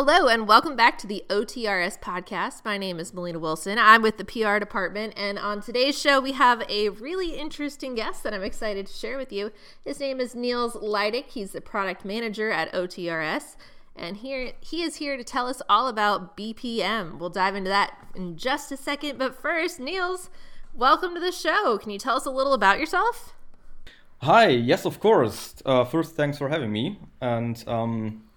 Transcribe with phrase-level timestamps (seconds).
[0.00, 2.64] Hello, and welcome back to the OTRS podcast.
[2.64, 3.80] My name is Melina Wilson.
[3.80, 8.22] I'm with the PR department, and on today's show, we have a really interesting guest
[8.22, 9.50] that I'm excited to share with you.
[9.84, 11.30] His name is Nils Leideck.
[11.30, 13.56] He's the product manager at OTRS,
[13.96, 17.18] and here he is here to tell us all about BPM.
[17.18, 20.30] We'll dive into that in just a second, but first, Nils,
[20.72, 21.76] welcome to the show.
[21.76, 23.34] Can you tell us a little about yourself?
[24.22, 25.56] Hi, yes, of course.
[25.66, 27.00] Uh, first, thanks for having me.
[27.20, 28.27] And um,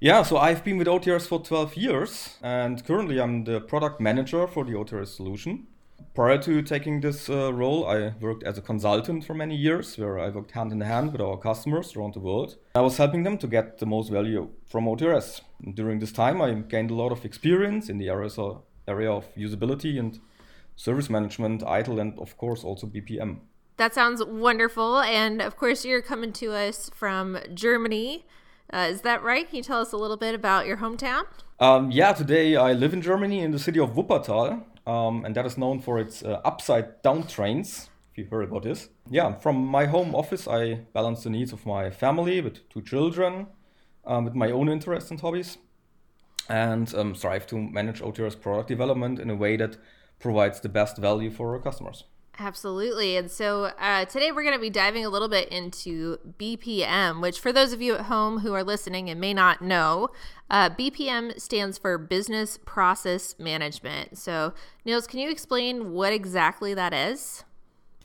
[0.00, 4.46] yeah, so I've been with OTRS for 12 years, and currently I'm the product manager
[4.46, 5.66] for the OTRS solution.
[6.14, 10.18] Prior to taking this uh, role, I worked as a consultant for many years, where
[10.18, 12.56] I worked hand in hand with our customers around the world.
[12.74, 15.42] I was helping them to get the most value from OTRS.
[15.74, 19.26] During this time, I gained a lot of experience in the areas of, area of
[19.36, 20.18] usability and
[20.76, 23.40] service management, ITIL, and of course also BPM.
[23.76, 25.00] That sounds wonderful.
[25.00, 28.24] And of course, you're coming to us from Germany.
[28.72, 29.48] Uh, is that right?
[29.48, 31.24] Can you tell us a little bit about your hometown?
[31.58, 35.44] Um, yeah, today I live in Germany in the city of Wuppertal, um, and that
[35.44, 37.90] is known for its uh, upside down trains.
[38.12, 41.66] If you've heard about this, yeah, from my home office, I balance the needs of
[41.66, 43.48] my family with two children,
[44.04, 45.58] um, with my own interests and hobbies,
[46.48, 49.78] and um, strive to manage OTRS product development in a way that
[50.20, 52.04] provides the best value for our customers.
[52.38, 53.16] Absolutely.
[53.16, 57.38] And so uh, today we're going to be diving a little bit into BPM, which
[57.38, 60.08] for those of you at home who are listening and may not know,
[60.48, 64.16] uh, BPM stands for Business Process Management.
[64.16, 64.54] So,
[64.86, 67.44] Nils, can you explain what exactly that is?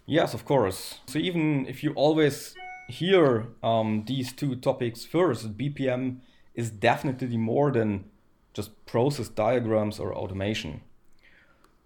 [0.05, 0.99] Yes, of course.
[1.07, 2.55] So, even if you always
[2.89, 6.17] hear um, these two topics first, BPM
[6.53, 8.05] is definitely more than
[8.53, 10.81] just process diagrams or automation.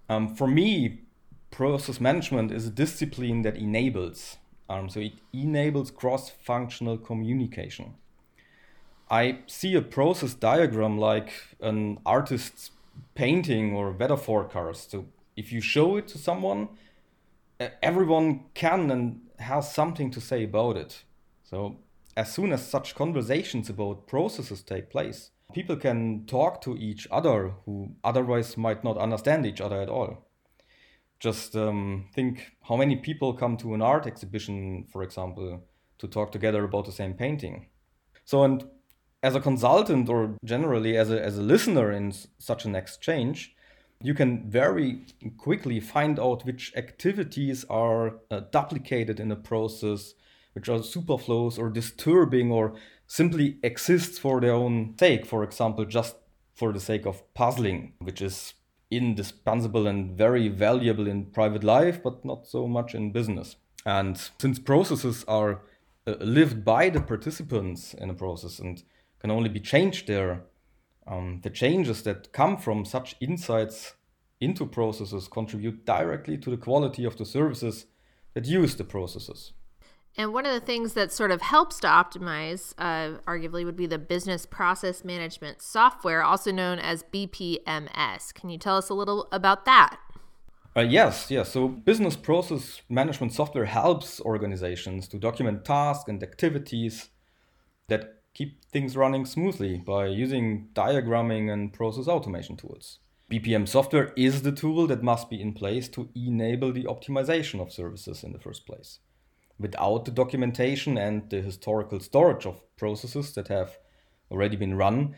[0.10, 1.02] Um, for me,
[1.52, 4.38] process management is a discipline that enables.
[4.70, 7.96] Um, so it enables cross-functional communication.
[9.10, 12.72] I see a process diagram like an artist's
[13.16, 14.92] painting or weather forecast.
[14.92, 15.06] So
[15.36, 16.70] if you show it to someone,
[17.82, 21.04] everyone can and has something to say about it.
[21.44, 21.78] So
[22.16, 27.54] as soon as such conversations about processes take place, people can talk to each other
[27.66, 30.29] who otherwise might not understand each other at all
[31.20, 35.64] just um, think how many people come to an art exhibition, for example,
[35.98, 37.68] to talk together about the same painting.
[38.26, 38.64] So, and
[39.22, 43.54] as a consultant or generally as a, as a listener in such an exchange,
[44.02, 45.06] you can very
[45.38, 50.14] quickly find out which activities are uh, duplicated in a process,
[50.54, 52.76] which are superfluous or disturbing or
[53.08, 55.26] simply exists for their own sake.
[55.26, 56.16] For example, just
[56.54, 58.54] for the sake of puzzling, which is
[58.92, 63.56] indispensable and very valuable in private life, but not so much in business.
[63.86, 65.62] And since processes are
[66.08, 68.84] uh, lived by the participants in a process and
[69.20, 70.44] can only be changed there,
[71.08, 73.94] um, the changes that come from such insights
[74.40, 77.86] into processes contribute directly to the quality of the services
[78.34, 79.54] that use the processes.
[80.20, 83.86] And one of the things that sort of helps to optimize, uh, arguably, would be
[83.86, 88.34] the business process management software, also known as BPMS.
[88.34, 89.98] Can you tell us a little about that?
[90.76, 91.54] Uh, yes, yes.
[91.54, 97.08] So, business process management software helps organizations to document tasks and activities
[97.88, 103.00] that keep things running smoothly by using diagramming and process automation tools.
[103.32, 107.72] BPM software is the tool that must be in place to enable the optimization of
[107.72, 109.00] services in the first place
[109.60, 113.78] without the documentation and the historical storage of processes that have
[114.32, 115.16] already been run,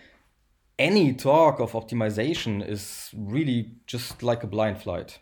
[0.79, 5.19] any talk of optimization is really just like a blind flight.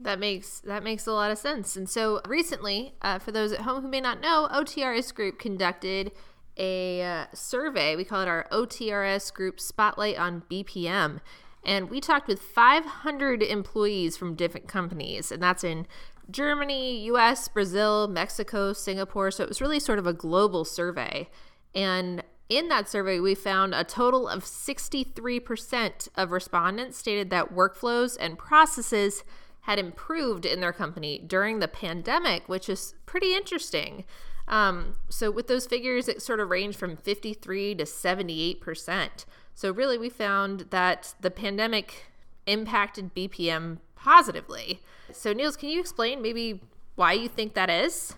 [0.00, 1.76] That makes that makes a lot of sense.
[1.76, 6.12] And so recently, uh, for those at home who may not know, OTRS Group conducted
[6.56, 7.96] a uh, survey.
[7.96, 11.20] We call it our OTRS Group Spotlight on BPM.
[11.64, 15.86] And we talked with 500 employees from different companies, and that's in
[16.30, 19.30] Germany, US, Brazil, Mexico, Singapore.
[19.30, 21.28] So it was really sort of a global survey.
[21.74, 28.16] And in that survey, we found a total of 63% of respondents stated that workflows
[28.18, 29.22] and processes
[29.62, 34.04] had improved in their company during the pandemic, which is pretty interesting.
[34.46, 39.26] Um, so, with those figures, it sort of ranged from 53 to 78%.
[39.54, 42.06] So, really, we found that the pandemic
[42.48, 44.80] impacted BPM positively.
[45.12, 46.60] So, Nils, can you explain maybe
[46.96, 48.14] why you think that is?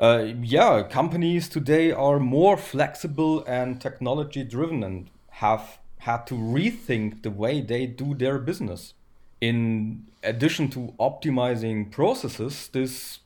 [0.00, 7.22] Uh, yeah, companies today are more flexible and technology driven and have had to rethink
[7.22, 8.94] the way they do their business.
[9.40, 13.20] In addition to optimizing processes, this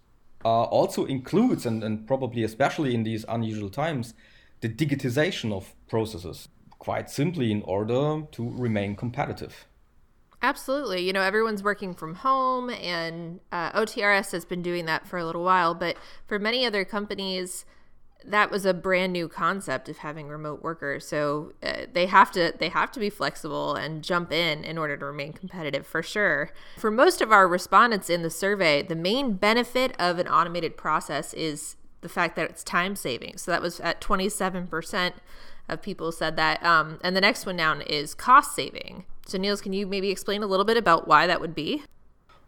[0.45, 4.15] uh, also includes, and, and probably especially in these unusual times,
[4.61, 6.49] the digitization of processes.
[6.79, 9.67] quite simply in order to remain competitive.
[10.49, 11.03] Absolutely.
[11.03, 15.25] You know, everyone's working from home, and uh, OTRS has been doing that for a
[15.27, 15.75] little while.
[15.75, 17.67] But for many other companies,
[18.25, 21.07] that was a brand new concept of having remote workers.
[21.07, 24.97] So uh, they have to they have to be flexible and jump in in order
[24.97, 26.51] to remain competitive for sure.
[26.79, 31.35] For most of our respondents in the survey, the main benefit of an automated process
[31.35, 33.37] is the fact that it's time saving.
[33.37, 35.13] So that was at 27%
[35.69, 36.65] of people said that.
[36.65, 39.05] Um, and the next one down is cost saving.
[39.29, 41.83] So, Nils, can you maybe explain a little bit about why that would be?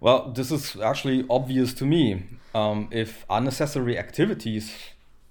[0.01, 2.25] Well, this is actually obvious to me.
[2.55, 4.75] Um, if unnecessary activities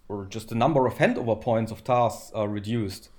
[0.08, 3.10] or just the number of handover points of tasks are reduced,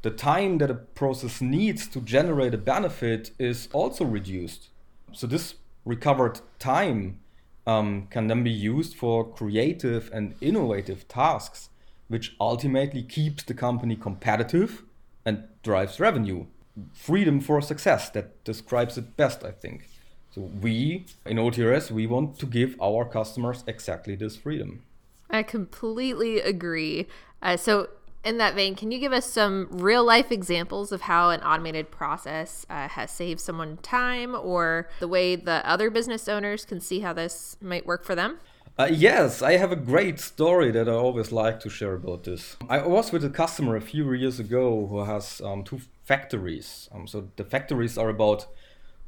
[0.00, 4.70] the time that a process needs to generate a benefit is also reduced.
[5.12, 7.20] So, this recovered time
[7.66, 11.68] um, can then be used for creative and innovative tasks,
[12.08, 14.82] which ultimately keeps the company competitive
[15.26, 16.46] and drives revenue
[16.92, 19.88] freedom for success that describes it best, I think.
[20.30, 24.82] So we in OTRS we want to give our customers exactly this freedom.
[25.30, 27.06] I completely agree.
[27.42, 27.88] Uh, so
[28.22, 31.90] in that vein, can you give us some real life examples of how an automated
[31.90, 37.00] process uh, has saved someone time or the way the other business owners can see
[37.00, 38.38] how this might work for them?
[38.78, 42.58] Uh, yes, I have a great story that I always like to share about this.
[42.68, 46.86] I was with a customer a few years ago who has um, two factories.
[46.92, 48.46] Um, so the factories are about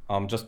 [0.08, 0.46] um, just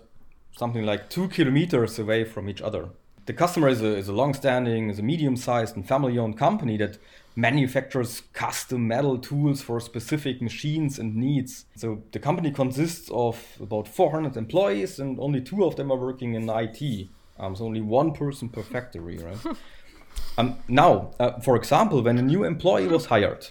[0.56, 2.88] something like two kilometers away from each other.
[3.26, 6.96] The customer is a, is a long-standing, is a medium-sized and family-owned company that
[7.36, 11.66] manufactures custom metal tools for specific machines and needs.
[11.76, 16.32] So the company consists of about 400 employees and only two of them are working
[16.32, 17.10] in IT.
[17.40, 19.56] Um, so only one person per factory, right?
[20.38, 23.48] um, now, uh, for example, when a new employee was hired,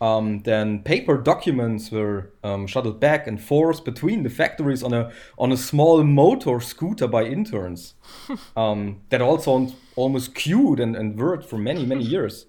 [0.00, 5.10] um, then paper documents were um, shuttled back and forth between the factories on a
[5.38, 7.94] on a small motor scooter by interns.
[8.56, 12.46] um, that also almost queued and, and worked for many many years.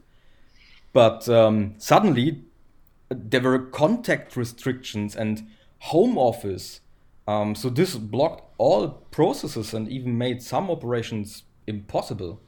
[0.91, 2.44] But um, suddenly,
[3.09, 5.47] there were contact restrictions and
[5.80, 6.81] home office
[7.30, 12.40] um, so this blocked all processes and even made some operations impossible.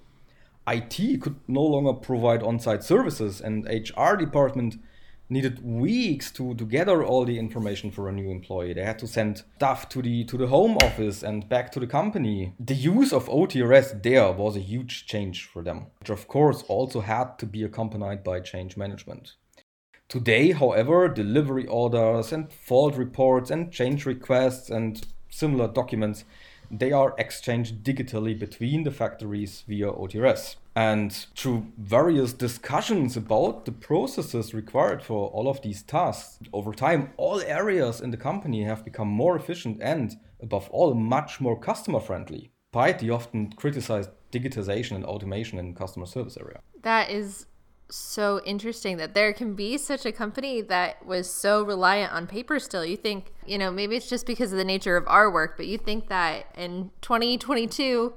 [0.68, 4.76] IT could no longer provide on-site services, and HR department
[5.32, 8.74] needed weeks to, to gather all the information for a new employee.
[8.74, 11.88] They had to send stuff to the to the home office and back to the
[11.88, 12.54] company.
[12.60, 17.00] The use of OTRS there was a huge change for them, which of course also
[17.00, 19.36] had to be accompanied by change management.
[20.10, 26.24] Today, however, delivery orders and fault reports and change requests and similar documents,
[26.70, 30.56] they are exchanged digitally between the factories via OTRS.
[30.76, 37.12] And through various discussions about the processes required for all of these tasks, over time,
[37.18, 42.00] all areas in the company have become more efficient and, above all, much more customer
[42.00, 46.62] friendly, despite the often criticized digitization and automation in customer service area.
[46.84, 47.48] That is
[47.96, 52.60] so interesting that there can be such a company that was so reliant on paper
[52.60, 52.86] still.
[52.86, 55.68] You think, you know, maybe it's just because of the nature of our work, but
[55.68, 58.14] you think that in 2022,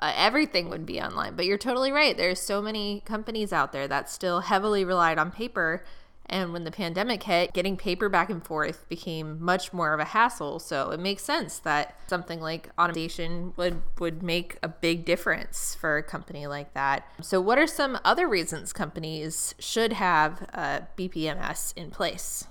[0.00, 1.34] uh, everything would be online.
[1.34, 2.16] But you're totally right.
[2.16, 5.84] There's so many companies out there that still heavily relied on paper
[6.28, 10.04] and when the pandemic hit, getting paper back and forth became much more of a
[10.04, 10.58] hassle.
[10.58, 15.96] So it makes sense that something like automation would, would make a big difference for
[15.96, 17.06] a company like that.
[17.20, 22.46] So, what are some other reasons companies should have a BPMS in place?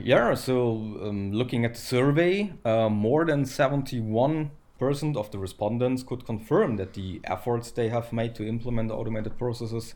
[0.00, 6.02] Yeah, so um, looking at the survey, uh, more than 71 percent of the respondents
[6.02, 9.94] could confirm that the efforts they have made to implement automated processes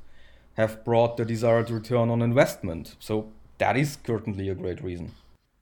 [0.58, 2.96] have brought the desired return on investment.
[2.98, 5.12] So that is certainly a great reason.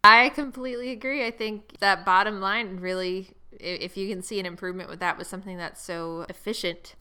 [0.02, 1.24] I completely agree.
[1.26, 3.28] I think that bottom line really,
[3.60, 6.94] if you can see an improvement with that with something that's so efficient,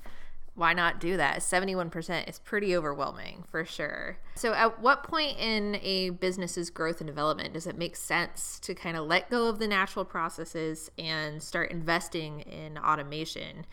[0.56, 1.40] why not do that?
[1.40, 4.18] 71% is pretty overwhelming for sure.
[4.36, 8.74] So, at what point in a business's growth and development does it make sense to
[8.74, 13.66] kind of let go of the natural processes and start investing in automation?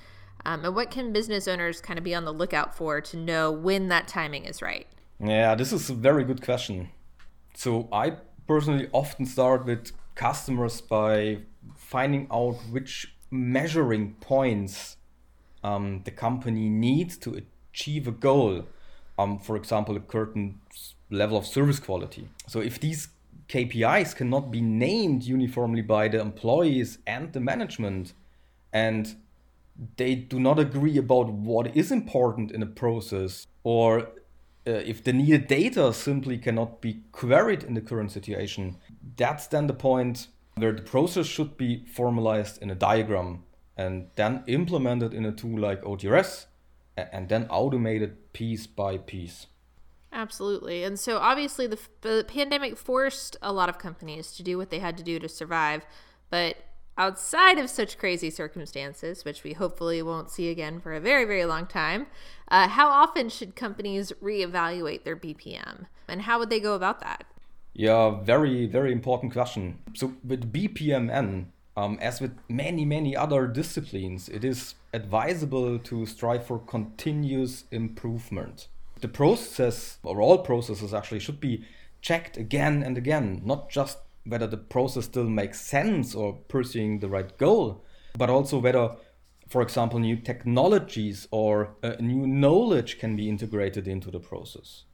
[0.45, 3.51] Um, and what can business owners kind of be on the lookout for to know
[3.51, 4.87] when that timing is right?
[5.21, 6.91] Yeah, this is a very good question.
[7.55, 11.39] So I personally often start with customers by
[11.77, 14.97] finding out which measuring points
[15.65, 17.41] um, the company needs to
[17.73, 18.67] achieve a goal.
[19.19, 20.61] Um, for example, a certain
[21.11, 22.29] level of service quality.
[22.49, 23.09] So if these
[23.49, 28.15] KPIs cannot be named uniformly by the employees and the management,
[28.73, 29.15] and
[29.97, 34.09] they do not agree about what is important in a process or
[34.67, 38.77] uh, if the needed data simply cannot be queried in the current situation,
[39.17, 43.43] that's then the point where the process should be formalized in a diagram
[43.77, 46.47] and then implemented in a tool like OTRS
[46.97, 49.47] and then automated piece by piece.
[50.13, 50.85] Absolutely.
[50.85, 54.79] And so obviously the, the pandemic forced a lot of companies to do what they
[54.79, 55.87] had to do to survive,
[56.29, 56.57] but
[56.97, 61.45] outside of such crazy circumstances, which we hopefully won't see again for a very, very
[61.45, 62.07] long time,
[62.49, 67.25] uh, how often should companies reevaluate their BPM and how would they go about that?
[67.75, 69.79] Yeah, very, very important question.
[69.95, 76.45] So, with BPMN, um, as with many, many other disciplines, it is advisable to strive
[76.45, 78.69] for continuous improvement.
[79.01, 81.65] The process, or all processes actually, should be
[82.03, 87.09] checked again and again, not just whether the process still makes sense or pursuing the
[87.09, 87.85] right goal,
[88.17, 88.97] but also whether,
[89.49, 94.85] for example, new technologies or uh, new knowledge can be integrated into the process.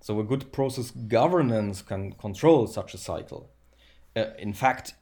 [0.00, 3.50] So, a good process governance can control such a cycle.
[4.16, 4.94] Uh, in fact,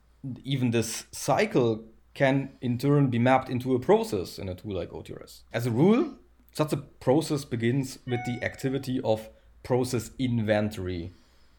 [0.44, 1.84] even this cycle
[2.14, 5.42] can in turn be mapped into a process in a tool like OTRS.
[5.52, 6.16] As a rule,
[6.52, 9.30] such a process begins with the activity of
[9.62, 11.12] process inventory.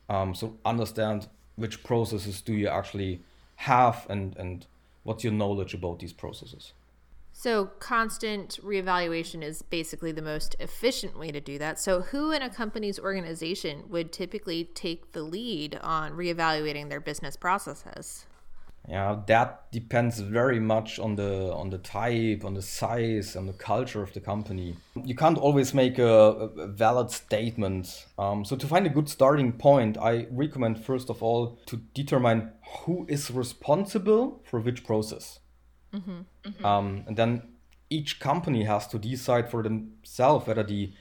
[0.10, 3.22] Um, so understand which processes do you actually
[3.62, 4.66] have and, and
[5.04, 6.74] what's your knowledge about these processes.
[7.34, 11.80] So, constant reevaluation is basically the most efficient way to do that.
[11.80, 17.38] So, who in a company's organization would typically take the lead on reevaluating their business
[17.38, 18.26] processes?
[18.92, 23.54] Yeah that depends very much on the on the type on the size and the
[23.54, 24.76] culture of the company.
[24.96, 26.14] You can't always make a,
[26.66, 28.06] a valid statement.
[28.20, 32.52] Um, so to find a good starting point i recommend first of all to determine
[32.80, 35.40] who is responsible for which process.
[35.94, 36.66] Mm-hmm, mm-hmm.
[36.66, 37.42] Um, and then
[37.90, 40.92] each company has to decide for themselves whether the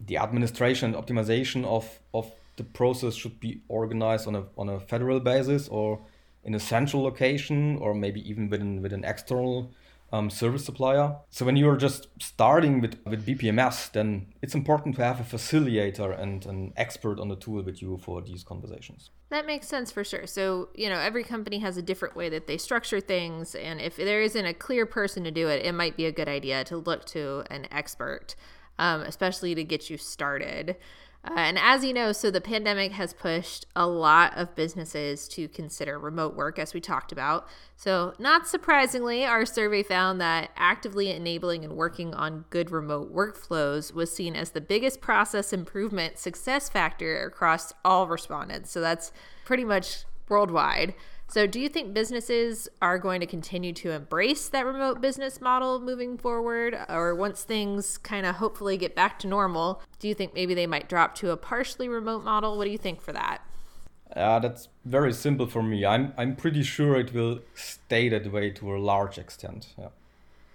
[0.00, 4.80] the administration and optimization of of the process should be organized on a on a
[4.80, 6.00] federal basis or
[6.46, 9.70] in a central location or maybe even with an, with an external
[10.12, 11.16] um, service supplier.
[11.30, 16.18] So when you're just starting with, with BPMS, then it's important to have a facilitator
[16.18, 19.10] and an expert on the tool with you for these conversations.
[19.30, 20.26] That makes sense for sure.
[20.26, 23.56] So, you know, every company has a different way that they structure things.
[23.56, 26.28] And if there isn't a clear person to do it, it might be a good
[26.28, 28.36] idea to look to an expert,
[28.78, 30.76] um, especially to get you started.
[31.28, 35.48] Uh, and as you know, so the pandemic has pushed a lot of businesses to
[35.48, 37.48] consider remote work, as we talked about.
[37.76, 43.92] So, not surprisingly, our survey found that actively enabling and working on good remote workflows
[43.92, 48.70] was seen as the biggest process improvement success factor across all respondents.
[48.70, 49.10] So, that's
[49.44, 50.94] pretty much worldwide.
[51.28, 55.80] So, do you think businesses are going to continue to embrace that remote business model
[55.80, 56.78] moving forward?
[56.88, 60.66] Or once things kind of hopefully get back to normal, do you think maybe they
[60.68, 62.56] might drop to a partially remote model?
[62.56, 63.42] What do you think for that?
[64.14, 65.84] Uh, that's very simple for me.
[65.84, 69.74] I'm, I'm pretty sure it will stay that way to a large extent.
[69.76, 69.88] Yeah.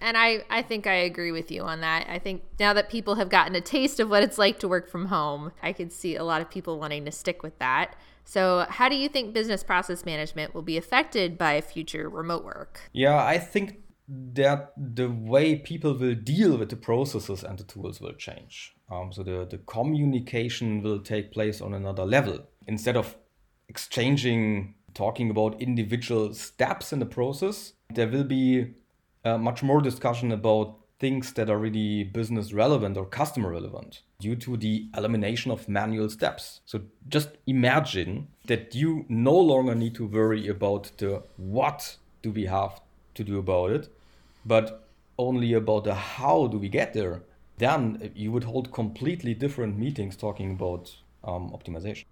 [0.00, 2.06] And I, I think I agree with you on that.
[2.08, 4.90] I think now that people have gotten a taste of what it's like to work
[4.90, 7.94] from home, I could see a lot of people wanting to stick with that.
[8.24, 12.80] So, how do you think business process management will be affected by future remote work?
[12.92, 18.00] Yeah, I think that the way people will deal with the processes and the tools
[18.00, 18.74] will change.
[18.90, 22.46] Um, so, the, the communication will take place on another level.
[22.66, 23.16] Instead of
[23.68, 28.74] exchanging, talking about individual steps in the process, there will be
[29.24, 34.36] uh, much more discussion about things that are really business relevant or customer relevant due
[34.36, 36.60] to the elimination of manual steps.
[36.64, 42.44] So just imagine that you no longer need to worry about the what do we
[42.46, 42.80] have
[43.16, 43.88] to do about it,
[44.46, 47.22] but only about the how do we get there.
[47.58, 50.94] Then you would hold completely different meetings talking about
[51.24, 52.04] um, optimization.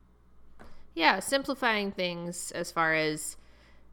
[0.94, 3.36] Yeah, simplifying things as far as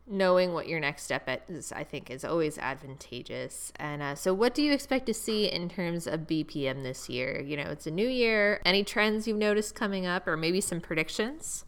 [0.07, 3.71] knowing what your next step is, I think, is always advantageous.
[3.75, 7.41] And uh, so, what do you expect to see in terms of BPM this year?
[7.41, 8.61] You know, it's a new year.
[8.65, 11.65] Any trends you've noticed coming up, or maybe some predictions?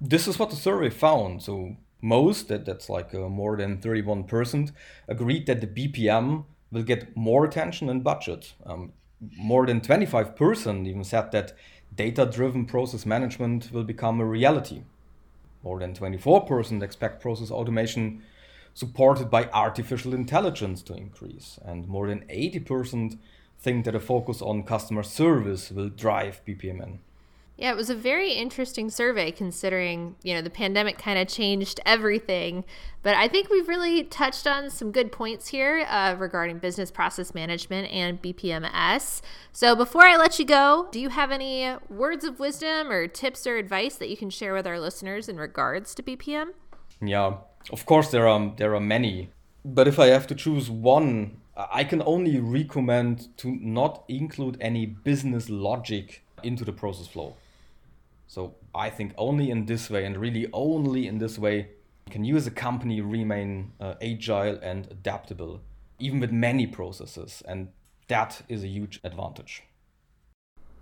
[0.00, 1.42] This is what the survey found.
[1.42, 4.72] So, most, that, that's like uh, more than 31%,
[5.08, 8.54] agreed that the BPM will get more attention and budget.
[8.64, 8.92] Um,
[9.36, 11.52] more than 25% even said that
[11.94, 14.82] data driven process management will become a reality.
[15.66, 18.22] More than 24% expect process automation
[18.72, 23.18] supported by artificial intelligence to increase, and more than 80%
[23.58, 26.98] think that a focus on customer service will drive BPMN.
[27.58, 31.80] Yeah, it was a very interesting survey considering, you know, the pandemic kind of changed
[31.86, 32.64] everything.
[33.02, 37.32] But I think we've really touched on some good points here uh, regarding business process
[37.32, 39.22] management and BPMS.
[39.52, 43.46] So before I let you go, do you have any words of wisdom or tips
[43.46, 46.48] or advice that you can share with our listeners in regards to BPM?
[47.00, 47.36] Yeah,
[47.72, 49.30] of course there are there are many,
[49.64, 54.84] but if I have to choose one, I can only recommend to not include any
[54.86, 57.36] business logic into the process flow.
[58.36, 61.70] So I think only in this way, and really only in this way,
[62.10, 65.62] can you as a company remain uh, agile and adaptable,
[65.98, 67.42] even with many processes.
[67.48, 67.68] And
[68.08, 69.62] that is a huge advantage.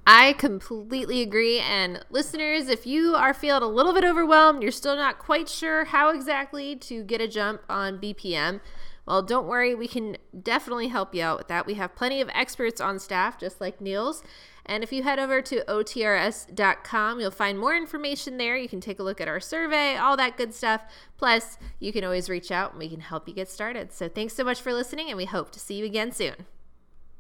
[0.05, 1.61] I completely agree.
[1.61, 5.85] And listeners, if you are feeling a little bit overwhelmed, you're still not quite sure
[5.85, 8.61] how exactly to get a jump on BPM,
[9.07, 11.67] well, don't worry, we can definitely help you out with that.
[11.67, 14.23] We have plenty of experts on staff, just like Nils.
[14.67, 18.57] And if you head over to otrs.com, you'll find more information there.
[18.57, 20.83] You can take a look at our survey, all that good stuff.
[21.19, 23.93] Plus, you can always reach out and we can help you get started.
[23.93, 26.47] So, thanks so much for listening, and we hope to see you again soon.